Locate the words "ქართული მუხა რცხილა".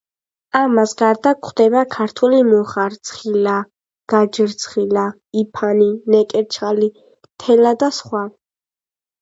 1.95-3.57